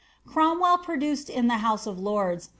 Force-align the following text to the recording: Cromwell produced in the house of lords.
Cromwell 0.25 0.79
produced 0.79 1.29
in 1.29 1.45
the 1.45 1.59
house 1.61 1.85
of 1.85 1.99
lords. 1.99 2.49